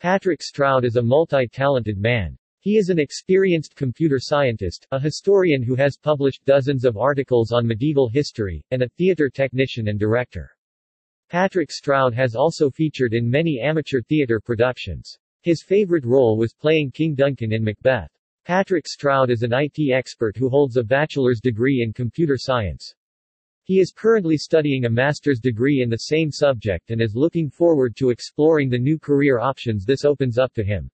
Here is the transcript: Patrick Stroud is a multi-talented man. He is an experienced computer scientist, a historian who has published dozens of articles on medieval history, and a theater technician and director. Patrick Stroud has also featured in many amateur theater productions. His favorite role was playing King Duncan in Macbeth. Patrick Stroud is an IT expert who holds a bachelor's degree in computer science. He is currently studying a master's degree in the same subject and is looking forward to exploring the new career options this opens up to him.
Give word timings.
Patrick 0.00 0.40
Stroud 0.42 0.86
is 0.86 0.96
a 0.96 1.02
multi-talented 1.02 1.98
man. 1.98 2.34
He 2.60 2.78
is 2.78 2.88
an 2.88 2.98
experienced 2.98 3.76
computer 3.76 4.18
scientist, 4.18 4.86
a 4.92 4.98
historian 4.98 5.62
who 5.62 5.74
has 5.74 5.98
published 5.98 6.46
dozens 6.46 6.86
of 6.86 6.96
articles 6.96 7.52
on 7.52 7.66
medieval 7.66 8.08
history, 8.08 8.64
and 8.70 8.80
a 8.80 8.88
theater 8.96 9.28
technician 9.28 9.88
and 9.88 10.00
director. 10.00 10.56
Patrick 11.28 11.70
Stroud 11.70 12.14
has 12.14 12.34
also 12.34 12.70
featured 12.70 13.12
in 13.12 13.28
many 13.28 13.60
amateur 13.60 14.00
theater 14.00 14.40
productions. 14.40 15.18
His 15.42 15.62
favorite 15.62 16.06
role 16.06 16.38
was 16.38 16.54
playing 16.54 16.92
King 16.92 17.14
Duncan 17.14 17.52
in 17.52 17.62
Macbeth. 17.62 18.10
Patrick 18.46 18.88
Stroud 18.88 19.28
is 19.28 19.42
an 19.42 19.52
IT 19.52 19.92
expert 19.92 20.34
who 20.34 20.48
holds 20.48 20.78
a 20.78 20.82
bachelor's 20.82 21.42
degree 21.42 21.82
in 21.82 21.92
computer 21.92 22.38
science. 22.38 22.94
He 23.64 23.78
is 23.78 23.92
currently 23.92 24.36
studying 24.36 24.84
a 24.84 24.90
master's 24.90 25.38
degree 25.38 25.82
in 25.82 25.90
the 25.90 25.98
same 25.98 26.30
subject 26.30 26.90
and 26.90 27.00
is 27.00 27.14
looking 27.14 27.50
forward 27.50 27.94
to 27.96 28.10
exploring 28.10 28.68
the 28.68 28.78
new 28.78 28.98
career 28.98 29.38
options 29.38 29.84
this 29.84 30.04
opens 30.04 30.38
up 30.38 30.52
to 30.54 30.64
him. 30.64 30.90